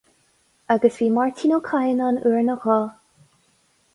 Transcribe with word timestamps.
Agus 0.75 0.97
bhí 1.01 1.09
Máirtín 1.17 1.53
Ó 1.57 1.59
Cadhain 1.69 2.03
ann 2.07 2.19
uair 2.31 2.41
nó 2.49 2.55
dhó. 2.65 2.79